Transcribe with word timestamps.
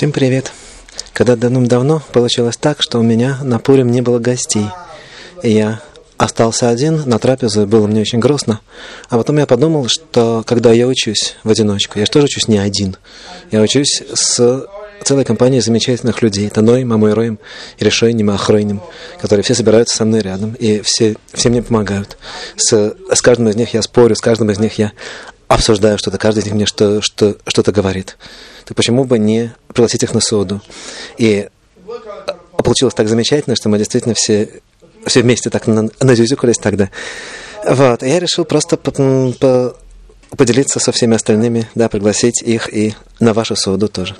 Всем 0.00 0.12
привет! 0.12 0.50
Когда 1.12 1.36
давным-давно 1.36 2.02
получилось 2.14 2.56
так, 2.56 2.78
что 2.80 2.98
у 2.98 3.02
меня 3.02 3.36
на 3.42 3.58
Пурим 3.58 3.90
не 3.90 4.00
было 4.00 4.18
гостей, 4.18 4.64
и 5.42 5.50
я 5.50 5.82
остался 6.16 6.70
один, 6.70 7.02
на 7.04 7.18
трапезу 7.18 7.66
было 7.66 7.86
мне 7.86 8.00
очень 8.00 8.18
грустно. 8.18 8.62
А 9.10 9.18
потом 9.18 9.36
я 9.36 9.44
подумал, 9.44 9.88
что 9.88 10.42
когда 10.46 10.72
я 10.72 10.86
учусь 10.86 11.36
в 11.44 11.50
одиночку, 11.50 11.98
я 11.98 12.06
же 12.06 12.10
тоже 12.12 12.24
учусь 12.24 12.48
не 12.48 12.56
один. 12.56 12.96
Я 13.50 13.60
учусь 13.60 14.02
с 14.14 14.66
целой 15.10 15.24
компанией 15.24 15.60
замечательных 15.60 16.22
людей, 16.22 16.48
Таной, 16.50 16.84
Мамой 16.84 17.14
Роем, 17.14 17.40
Решойним, 17.80 18.30
Ахройним, 18.30 18.80
которые 19.20 19.42
все 19.42 19.56
собираются 19.56 19.96
со 19.96 20.04
мной 20.04 20.20
рядом, 20.20 20.52
и 20.52 20.82
все, 20.82 21.16
все 21.32 21.48
мне 21.48 21.64
помогают. 21.64 22.16
С, 22.54 22.94
с 23.12 23.20
каждым 23.20 23.48
из 23.48 23.56
них 23.56 23.74
я 23.74 23.82
спорю, 23.82 24.14
с 24.14 24.20
каждым 24.20 24.52
из 24.52 24.60
них 24.60 24.78
я 24.78 24.92
обсуждаю 25.48 25.98
что-то, 25.98 26.16
каждый 26.16 26.40
из 26.40 26.44
них 26.44 26.54
мне 26.54 26.64
что, 26.64 27.02
что, 27.02 27.36
что-то 27.44 27.72
говорит. 27.72 28.18
То 28.66 28.74
почему 28.74 29.02
бы 29.02 29.18
не 29.18 29.52
пригласить 29.66 30.04
их 30.04 30.14
на 30.14 30.20
соду? 30.20 30.60
И 31.18 31.48
получилось 32.56 32.94
так 32.94 33.08
замечательно, 33.08 33.56
что 33.56 33.68
мы 33.68 33.78
действительно 33.78 34.14
все, 34.14 34.48
все 35.06 35.22
вместе 35.22 35.50
так 35.50 35.66
назюзюкались 35.66 36.58
тогда. 36.58 36.88
Вот. 37.66 38.04
И 38.04 38.08
я 38.08 38.20
решил 38.20 38.44
просто 38.44 38.76
по, 38.76 38.92
по, 38.92 39.76
поделиться 40.36 40.78
со 40.78 40.92
всеми 40.92 41.16
остальными, 41.16 41.68
да, 41.74 41.88
пригласить 41.88 42.42
их 42.42 42.72
и 42.72 42.94
на 43.18 43.34
вашу 43.34 43.56
соду 43.56 43.88
тоже. 43.88 44.14